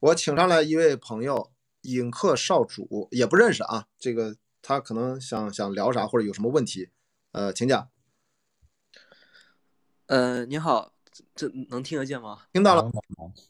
[0.00, 1.50] 我请上来一位朋友，
[1.82, 3.88] 影客少主，也不认识啊。
[3.98, 6.90] 这个他可能想想聊啥，或者有什么问题，
[7.32, 7.90] 呃，请讲。
[10.06, 10.92] 呃，你好，
[11.34, 12.44] 这能听得见吗？
[12.52, 12.88] 听到了。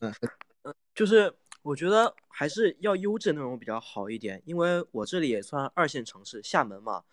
[0.01, 0.15] 嗯
[0.63, 7.05] 嗯，就是我觉得还是要优质内容比较好一点，因为我这里也算二线城市，厦门嘛。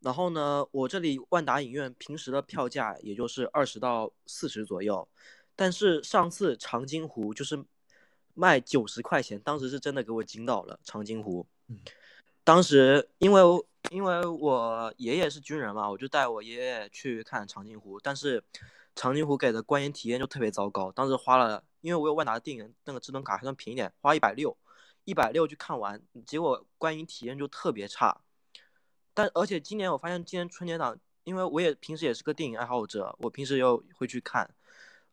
[0.00, 5.08] 然后呢，我这里万达影院平时的票价也就是二十到四十左右，
[5.56, 7.64] 但是上次长津湖就是
[8.34, 10.78] 卖九十块钱，当时是真的给我惊到了。
[10.84, 11.46] 长津湖，
[12.44, 13.40] 当时因为
[13.90, 18.42] 因为我爷爷是军人嘛，我就带我爷爷去看长津湖，但是
[18.94, 20.90] 长津湖给的观影体验就特别糟糕。
[20.92, 24.56] 当时花了，因为我有万达的电影那个智能卡还算便宜点，花一百六，
[25.04, 28.20] 一百六去看完，结果观影体验就特别差。
[29.12, 34.52] 但而且今年我发现，今年春节档，因为我也平时也是个电影爱好者，我平时又会去看。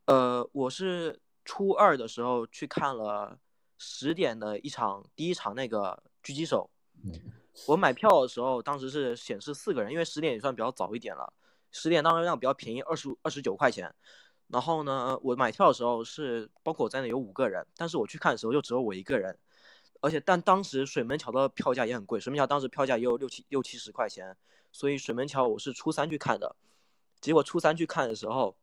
[0.06, 3.40] 呃，我是初二的时候去看了
[3.78, 6.70] 十点的一场第一场那个狙击手。
[7.68, 11.34] 我买票的时候，当时是显示四个人，因为十点也算比较早一点了。
[11.72, 13.94] 十点当时量比较便宜，二十五二十九块钱。
[14.48, 19.38] 然后呢，我买票的时候是包括我在内有五个人，但是我去看的时候就只有我一个人。
[20.02, 24.36] 而且，但当时水门桥的票价也很贵，水门桥当时票价也有六七六七十块钱，
[24.72, 26.56] 所以水门桥我是初三去看的，
[27.20, 28.58] 结果初三去看的时候，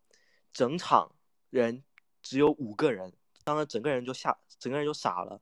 [0.52, 1.14] 整场
[1.50, 1.84] 人
[2.28, 3.10] 只有五个人，
[3.42, 5.40] 当时整个人就吓，整个人就傻了。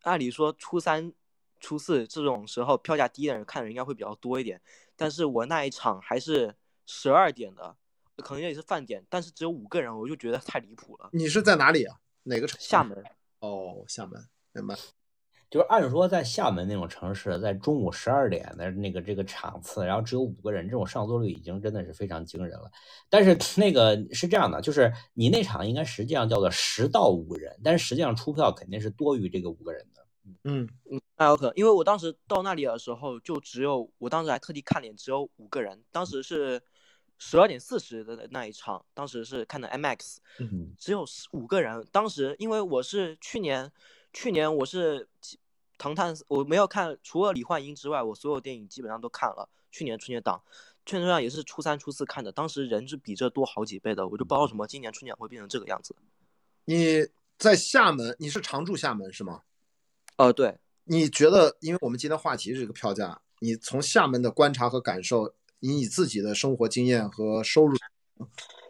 [0.00, 1.12] 按理说初三、
[1.60, 4.58] 初四这种时候票价低的人看的人应该会比较多一点，
[4.96, 7.76] 但是我那一场还是十二点的，
[8.16, 11.10] 可能也是饭点，但是只有五个人，我就觉得太离谱了。
[11.12, 12.00] 你是在哪里啊？
[12.22, 12.58] 哪个城？
[12.58, 13.04] 厦门。
[13.40, 14.74] 哦，厦门，明白。
[15.48, 22.68] 就是按说在厦门那种城市，在中午十二点的那个这个场次，然后只有五个人，这种上座率已经真的是非常惊人了。
[23.08, 30.04] 但是那个是这样的，就是你那场应该实际上叫做十到五个人，但是实际上出票肯定是多于这个五个人的。
[30.42, 35.80] 嗯嗯，那有可能，因为我当时到那里的时候就只有，我当时还特地看脸，只有五个人。
[35.92, 36.60] 当时是
[37.18, 40.16] 十二点四十的那一场，当时是看的 MX，
[40.76, 41.86] 只有五个人。
[41.92, 43.70] 当时因为我是去年。
[44.16, 45.06] 去年我是
[45.76, 49.46] 《唐探》，我没有看，除了李焕英之外，我所有电影基本上都看了。
[49.70, 50.42] 去年春节档，
[50.86, 55.94] 春节档也是初三、初四看的，当时人是比这多好几倍的，我就不知道为什么今年春节会变成这个样子。
[56.64, 57.06] 你
[57.36, 59.42] 在厦门，你是常住厦门是吗？
[60.16, 60.56] 呃，对。
[60.84, 67.76] 你觉得，因为我们今天话题是这个票价，你从厦门的观察和感受，以你自己的生活经验和收入，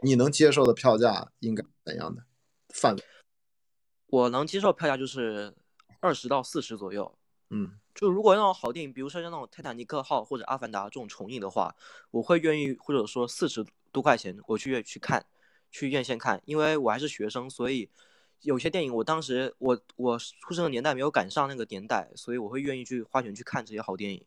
[0.03, 2.25] 你能接受的票价应该怎样的
[2.71, 3.05] 范围？
[4.09, 5.53] 我能接受票价就是
[6.01, 7.13] 二十到四十左右，
[7.51, 11.75] 嗯，就如果那种好电影，比如说像那种《泰坦尼克号》或者《阿凡达》这种重映的话，
[12.11, 15.25] 我会愿意或者说四十多块钱我去去看，
[15.71, 17.89] 去院线看，因为我还是学生，所以
[18.43, 24.25] 有些电影我当时我我出生的年代没有赶上那个年代，所以我会愿意去花钱去看这些好电影。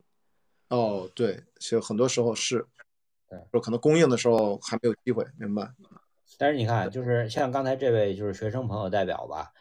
[0.68, 2.66] 哦，对，其实很多时候是，
[3.30, 5.72] 对，说可能公映的时候还没有机会，明白？
[6.38, 9.52] 但是你看，就是像刚才这位就是学生朋友代表吧。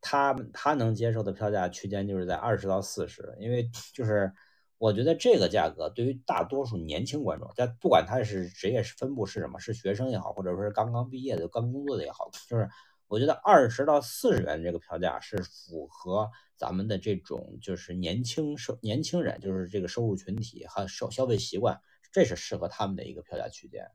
[0.00, 4.32] 他他能接受的票价区间就是在二十到四十，因为就是
[4.78, 12.68] 我觉得这个价格对于大多数年轻观众，在不管他是职业是分布是什么，是学生也好，或者说是刚刚毕业的、刚工作的也好，就是
[13.08, 21.80] 我觉得二十到四十元这个票价是符合咱们的这种就是年轻收年轻人，就是这个收入群体和消消费习惯，
[22.12, 23.90] 这是适合他们的一个票价区间。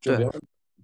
[0.00, 0.30] 就比如。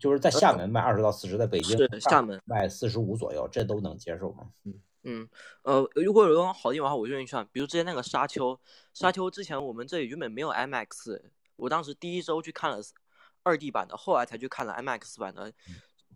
[0.00, 4.50] 就是在厦门卖二十到四十，在北京是厦门卖四十五左右，这都能接受吗？
[4.64, 5.28] 嗯嗯
[5.62, 7.36] 呃，如果有种好地方的话，我愿意去。
[7.52, 8.58] 比如之前那个沙丘，
[8.92, 11.20] 沙丘之前我们这里原本没有 IMAX，
[11.56, 12.78] 我当时第一周去看了
[13.42, 15.52] 二 D 版的，后来才去看了 IMAX 版的。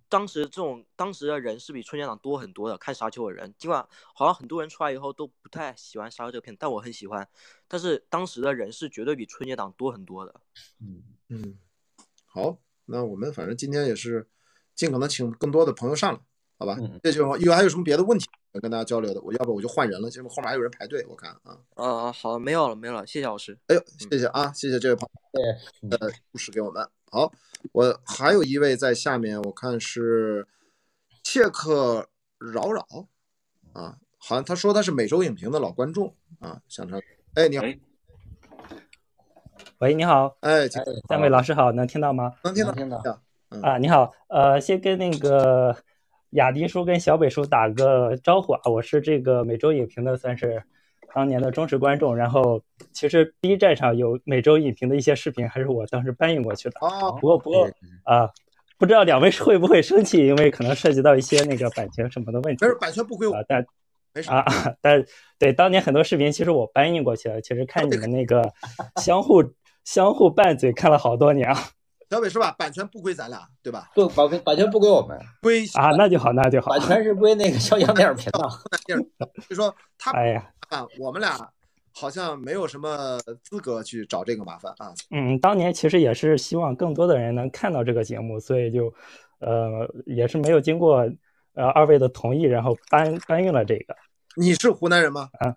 [0.09, 7.27] 当时这种当时的人是比春节档多很多的，看沙丘的人，尽管好像很多人出来以后都不太喜欢沙丘这个片，但我很喜欢。
[7.67, 10.41] 但是当时的人是绝对比春节档多很多的。
[10.81, 11.59] 嗯嗯，
[12.27, 12.59] 好。
[12.87, 14.27] 那我们反正今天也是
[14.75, 16.21] 尽可能请更多的朋友上来，
[16.59, 16.77] 好吧？
[17.03, 19.21] 这就有还有什么别的问题要跟大家交流的？
[19.23, 21.59] 我要不我就换人了，结果后面还有人排队，我看啊。
[21.75, 23.59] 啊啊好，没有了，没有了，谢谢老师。
[23.67, 25.09] 哎呦，谢谢啊，谢谢这位朋
[25.83, 26.89] 友的故事给我们。
[27.11, 27.33] 好，
[27.73, 30.47] 我还有一位在下面，我看是
[31.23, 32.09] 切克
[32.39, 32.87] 扰扰
[33.73, 37.01] 啊，好像他说他是每周影评的老观众啊，想成
[37.35, 37.65] 哎你好。
[39.85, 40.67] 喂，你好，哎，
[41.07, 42.33] 三位老师好，能听到吗？
[42.43, 43.21] 能听到，听到。
[43.61, 45.77] 啊，你好，呃，先跟那个
[46.31, 50.63] 雅迪叔跟小北叔打个招呼啊，我是这个每周影评的，算是
[51.15, 52.17] 当年的忠实观众。
[52.17, 52.63] 然后，
[52.95, 56.77] 其实 B 站上有每周影评的一些视频，还是我当时搬运过去的。
[56.81, 57.13] 哦。
[57.21, 57.69] 不过，不过
[58.05, 58.31] 啊，
[58.79, 62.59] 不知道两位会不会生气，因为可能涉及到一些那个版权什么的问题。
[62.59, 63.37] 但是版权不归我。
[63.47, 63.63] 但
[64.15, 64.47] 没事啊，
[64.81, 65.05] 但
[65.39, 67.39] 对当年很多视频，其实我搬运过去了。
[67.43, 68.51] 其实看你们那个
[68.97, 69.43] 相互
[69.85, 71.57] 相互拌嘴，看了好多年啊。
[72.11, 72.53] 小北是吧？
[72.53, 73.91] 版权不归咱俩，对吧？
[73.93, 76.71] 不，版权版权不归我们，归啊，那就好，那就好。
[76.71, 78.49] 版权是归那个小杨电影频道。
[79.49, 81.37] 就说他， 哎呀，啊，我们俩
[81.93, 84.95] 好像没有什么资格去找这个麻烦啊。
[85.11, 88.95] 嗯，当年其实也是希望更多的人能看到这个节目，所以就
[89.41, 90.99] 呃也是没有经过
[91.55, 93.97] 呃二位的同意，然后搬搬运了这个。
[94.37, 95.31] 你是湖南人吗？
[95.41, 95.53] 啊，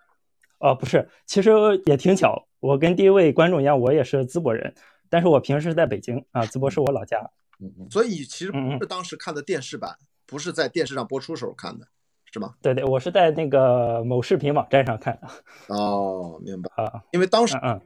[0.59, 1.51] 哦，不是，其实
[1.85, 4.73] 也挺巧，我跟第一位观众一样，我也是淄博人。
[5.09, 7.17] 但是我平时在北京啊，淄博是我老家，
[7.59, 11.87] 嗯所以其实不是当时看的电视版，不是在电视上播出时候看的，
[12.31, 12.55] 是吗？
[12.61, 15.27] 对对，我是在那个某视频网站上看的。
[15.73, 17.79] 哦，明白啊，因为当时嗯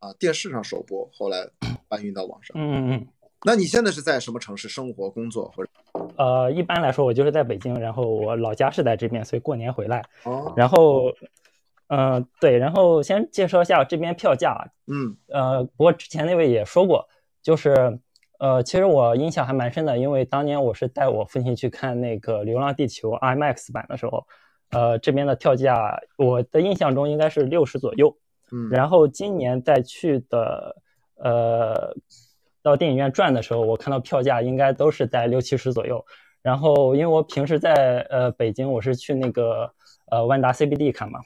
[0.00, 1.48] 啊电视上首播，后来
[1.88, 2.54] 搬运到网上。
[2.58, 3.06] 嗯嗯嗯。
[3.44, 5.70] 那你现在是在什么城市生活工作或者？
[6.16, 10.02] 呃，一般来说我就是在北京，然后我老家是在这边，所以过年回来。
[10.24, 10.52] 哦。
[10.56, 11.12] 然后。
[11.88, 14.72] 嗯，对，然后先介绍一下这边票价。
[14.88, 17.06] 嗯，呃，不过之前那位也说过，
[17.40, 18.00] 就是，
[18.40, 24.26] 呃，其实我印象还蛮深的，因为当年我是带我父亲去看那个《流浪地球》IMAX 版的时候，
[24.72, 28.16] 呃，这边的票价，我的印象中应该是六十左右。
[28.50, 30.82] 嗯，然后今年再去的，
[31.14, 31.94] 呃，
[32.66, 36.04] 到电影院转的时候，我看到票价应该都是在六七十左右。
[36.42, 39.72] 然后因为我平时在呃北京，我是去那个
[40.10, 41.20] 呃万达 CBD 看嘛。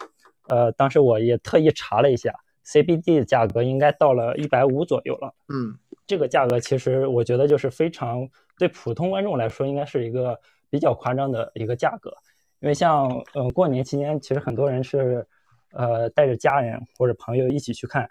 [0.49, 2.31] 呃，当时我也特意查了一下
[2.67, 5.33] ，CBD 的价格应该到了一百五左右了。
[5.49, 5.73] 嗯，
[6.07, 8.29] 这个价格其实我觉得就是非常
[8.59, 10.39] 对普通观众来说，应该是一个
[10.69, 12.13] 比较夸张的一个价格。
[12.61, 15.27] 因为像嗯过年期间，其实很多人是
[15.73, 18.11] 呃带着家人或者朋友一起去看。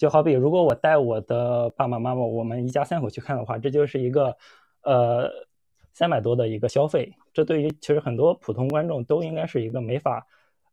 [0.00, 4.34] 就好比如果我带我的爸爸妈妈，我们一家三口去看的话，这就是一个
[4.82, 5.30] 呃
[5.92, 7.12] 三百多的一个消费。
[7.34, 10.26] 这对于其实很多普通观众都应该是一个没法。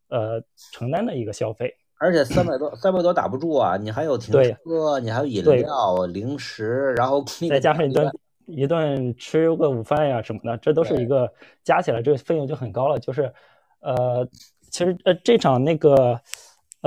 [0.09, 0.41] 呃，
[0.71, 3.75] 承担的一个消费，而且三百多，三百多打不住啊！
[3.75, 8.09] 你还有停车，你还有饮料、零食，然后再加上一顿
[8.45, 11.29] 一顿吃个午饭呀什么的，这都是一个
[11.61, 12.97] 加起来这个费用就很高了。
[12.97, 13.33] 就是，
[13.81, 14.25] 呃，
[14.71, 16.17] 其实呃这场那个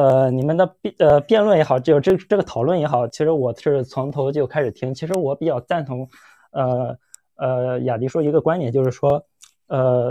[0.00, 4.94] 呃你们的辩呃辩论也好，就这这个讨论也好，其实我是从头就开始听。
[4.94, 6.08] 其实我比较赞同
[6.52, 6.96] 呃
[7.36, 9.24] 呃雅迪说一个观点，就是说
[9.66, 10.08] 呃。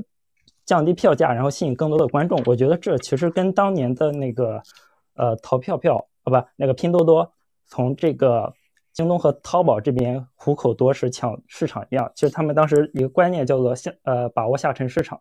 [0.69, 2.39] 降低票价，然后吸引更多的观众。
[2.45, 4.61] 我觉得这其实跟当年的那个，
[5.15, 7.27] 呃，淘票票啊，不，那个拼多多
[7.65, 8.53] 从这个
[8.93, 12.11] 京东和淘宝这边虎口夺食抢市场一样。
[12.13, 15.19] 其实他们当时一个观念叫做下，呃，把握下沉市场，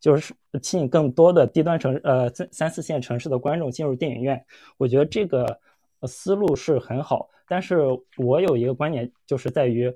[0.00, 4.44] 就是吸引更多的低端城，呃，三三四线城市的观众进入电影院。
[4.76, 5.60] 我觉得这个
[6.02, 7.78] 思路是很好，但是
[8.16, 9.92] 我有一个观点，就是在于，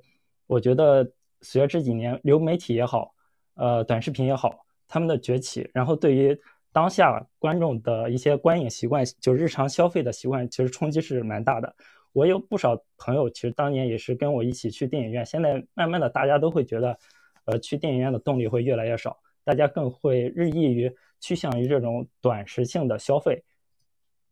[0.46, 1.10] 我觉得
[1.40, 3.14] 随着这几年流媒体也好。
[3.54, 6.34] 呃，短视频也好，他们的崛起，然后对于
[6.72, 11.76] 当下观众的一些观影习惯，就日常消费的习惯，其实冲击是蛮大的。
[12.14, 16.99] 我有不少朋友，其实当年也是跟我一起去电影院，现在慢慢的大家都会觉得，
[17.44, 23.42] 呃，去电影院的动力会越来越少，大家更会日益于趋向于这种短时性的消费。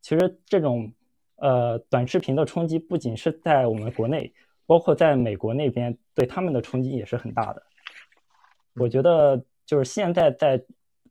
[0.01, 0.93] 其实这种
[1.37, 4.33] 呃短视频的冲击，不仅是在我们国内，
[4.67, 7.63] 包括在美国那边，对他们的冲击也是很大的。
[8.75, 10.63] 我觉得就是现在在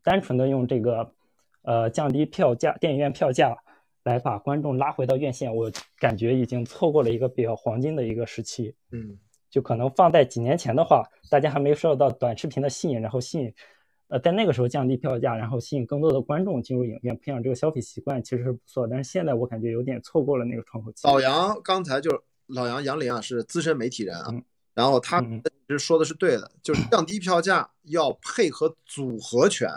[0.02, 1.14] 单纯的用这个，
[1.62, 3.56] 呃，降低票价、电影院票价
[4.02, 8.74] 来把观众拉回到院线，我感觉已经错过了一个比较黄金的一个时期。
[8.92, 9.16] 嗯，
[9.50, 13.54] 就可能放在几年前的话，大家还没受到短视频的吸引，然后吸引，
[14.10, 18.86] 呃，在那个时候降低票价，然后吸引更多的观众进入影院，培养这个消费习惯，其实是不错。
[18.86, 21.06] 但是现在我感觉有点错过了那个窗口期。
[21.06, 22.10] 老杨刚才就
[22.46, 24.34] 老杨杨林啊，是资深媒体人啊。
[24.74, 29.68] 然后他其实说的是对的，就是降低票价要配合组合拳，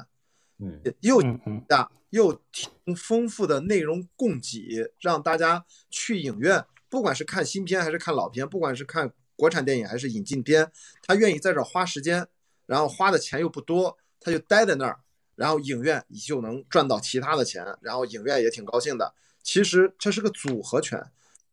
[0.60, 1.22] 嗯，又
[1.68, 10.72] 价又挺丰富的内容供给，让大家去影院，不管是看新片还是看老片，不管是看国产电影还是引进片，
[11.02, 12.28] 他愿意在这花时间，
[12.66, 15.00] 然后花的钱又不多，他就待在那儿，
[15.36, 19.14] 然后影院你就能赚到其他的钱，然后影院也挺高兴的。
[19.44, 21.12] 其实这是个组合拳，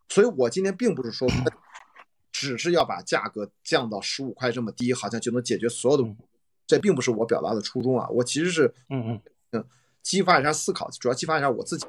[0.09, 1.29] 所以我今天并不是说。
[2.33, 6.09] 只是要把价格降到十五块这么低，好像就能解决所有的，
[6.67, 8.09] 这并不是我表达的初衷啊。
[8.09, 9.65] 我其实是，嗯嗯嗯，
[10.03, 11.87] 激发一下思考，主要激发一下我自己。